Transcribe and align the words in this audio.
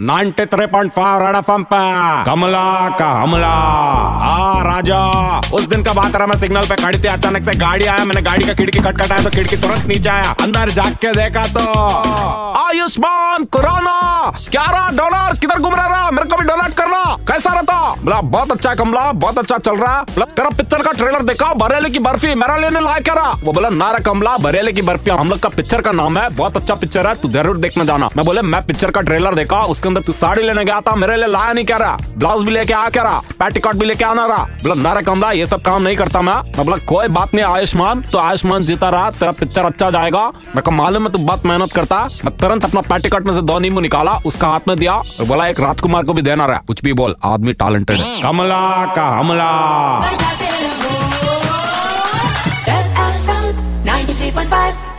93.5 0.00 1.18
red 1.20 1.36
FM 1.36 1.62
पे। 1.62 2.24
कमला 2.24 2.88
का 2.98 3.10
हमला। 3.22 3.46
आ, 3.46 4.62
राजा, 4.62 5.02
उस 5.38 5.66
दिन 5.66 5.82
का 5.82 5.92
बात 5.92 6.16
रहा, 6.16 6.26
मैं 6.26 6.38
सिग्नल 6.38 6.62
पे 6.62 6.76
खड़ी 6.76 6.98
थी, 6.98 7.08
अचानक 7.08 7.44
से 7.44 7.54
गाड़ी 7.58 7.84
आया, 7.84 8.04
मैंने 8.04 8.22
गाड़ी 8.22 8.44
का 8.44 8.54
खिड़की 8.54 8.78
खटखटाया 8.78 9.22
तो 9.22 9.30
खिड़की 9.30 9.56
तुरंत 9.56 9.86
नीचे 9.86 10.08
आया, 10.08 10.34
अंदर 10.42 10.70
जाग 10.70 10.94
के 10.94 11.12
देखा 11.12 11.46
तो। 11.46 11.60
आयुष्मान 12.66 13.44
कोरोना 13.44 14.32
ग्यारह 14.50 14.90
डॉलर 14.90 15.36
किधर 15.36 15.58
बोला, 18.04 18.20
बहुत 18.22 18.50
अच्छा 18.52 18.74
कमला, 18.74 19.00
बहुत 19.14 19.38
अच्छा 19.38 19.56
चल 19.58 19.76
रहा 19.76 19.98
है। 19.98 20.24
तेरा 20.26 20.48
पिक्चर 20.48 20.82
का 20.82 20.90
ट्रेलर 20.92 21.22
देखा, 21.24 21.52
बरेली 21.54 21.90
की 21.90 21.98
बर्फ़ी, 21.98 22.34
मेरा 22.34 22.56
लेने 22.56 22.80
लायक 22.80 23.08
है 23.08 23.32
वो 23.44 23.52
बोला 23.52 23.68
नारा 23.70 23.98
कमला, 24.00 24.36
बरेली 24.38 24.72
की 24.72 24.82
बर्फ़ी, 24.82 25.10
हम 25.10 25.28
लोग 25.28 25.38
का 25.38 25.48
पिक्चर 25.48 25.80
का 25.80 25.92
नाम 25.92 26.18
है, 26.18 26.28
बहुत 26.36 26.56
अच्छा 26.56 26.74
पिक्चर 26.74 27.06
है, 27.06 27.14
तू 27.14 27.28
ज़रूर 27.30 27.58
देखने 27.58 27.84
जाना। 27.86 28.08
मैं 28.16 28.24
बोले, 28.26 28.42
मैं 28.44 28.62
पिक्चर 28.66 28.90
का 28.90 29.00
ट्रेलर 29.00 29.34
देखा, 29.34 29.62
उसके 29.66 29.88
अंदर 29.88 30.00
तू 30.00 30.12
साड़ी 30.12 30.42
लेने 30.42 30.64
गया 30.64 30.80
था, 30.80 30.94
मेरे 30.94 31.16
लिए 31.16 31.26
लाया 31.26 31.52
नहीं 31.52 31.64
कह 31.64 31.76
रहा 31.76 31.96
ब्लाउज 32.16 32.44
भी 32.44 32.52
लेके 32.52 32.72
आ 32.72 32.88
कह 32.88 33.02
रहा 33.02 33.22
पैटिकॉट 33.38 33.76
भी 33.76 33.86
लेके 33.86 34.04
आना 34.04 34.26
रहा 34.26 34.44
बोला 34.62 34.74
नारा 34.82 35.00
कमला, 35.02 35.30
ये 35.32 35.46
सब 35.46 35.62
काम 35.62 35.82
नहीं 35.82 35.96
करता 35.96 36.22
मैं। 36.22 36.34
मैं 36.34 36.64
बोला, 36.64 36.76
कोई 36.86 37.08
बात 37.10 37.34
नहीं, 37.34 37.44
आयुष्मान 37.46 38.02
तो 38.02 38.18
आयुष्मान 38.18 38.62
जीता 38.62 38.88
रहा, 38.90 39.10
तेरा 39.12 39.32
पिक्चर 39.32 39.64
अच्छा 39.64 39.90
जाएगा। 39.90 40.26
मेरे 40.56 40.74
मालूम 40.74 41.02
है 41.02 41.12
तू 41.12 41.18
बहुत 41.20 41.46
मेहनत 41.46 41.72
करता 41.72 42.02
मैं 42.24 42.36
तुरंत 42.36 42.64
अपना 42.64 42.80
पैटिकॉट 42.84 43.26
में 43.26 43.34
से 43.34 43.42
दो 43.42 43.58
नींबू 43.58 43.80
निकाला, 43.80 44.16
उसका 44.26 44.48
हाथ 44.48 44.68
में 44.68 44.76
दिया, 44.78 44.94
और 44.94 45.24
बोला, 45.24 45.46
एक 45.48 45.60
राजकुमार 45.60 46.04
को 46.04 46.12
भी 46.12 46.22
देना 46.22 46.46
रहा। 46.46 46.62
कुछ 46.66 46.82
भी 46.84 46.92
बोल, 46.92 47.16
आदमी 47.24 47.52
टैलेंटेड 47.54 47.93
है 48.00 48.20
कमला 48.22 48.64
का 48.96 49.06
हमला 49.18 49.50
बजाते 50.06 50.50
रहो 50.62 50.94
Red 52.68 52.86
93.5 53.88 54.93